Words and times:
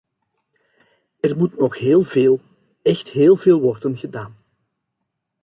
Er 1.19 1.37
moet 1.37 1.57
nog 1.57 1.77
heel 1.77 2.01
veel, 2.01 2.41
echt 2.81 3.09
heel 3.09 3.35
veel 3.35 3.61
worden 3.61 3.97
gedaan. 3.97 4.37